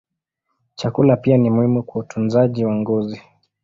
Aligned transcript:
Chakula 0.75 1.15
pia 1.17 1.37
ni 1.37 1.49
muhimu 1.49 1.83
kwa 1.83 2.01
utunzaji 2.01 2.65
wa 2.65 2.75
ngozi. 2.75 3.21